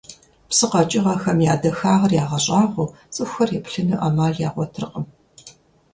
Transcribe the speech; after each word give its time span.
Псы 0.49 0.65
къэкӀыгъэхэм 0.71 1.39
я 1.51 1.55
дахагъыр 1.61 2.11
ягъэщӀагъуэу 2.21 2.93
цӀыхухэр 3.13 3.49
еплъыну 3.57 3.99
Ӏэмал 4.01 4.33
ягъуэтыркъым. 4.47 5.05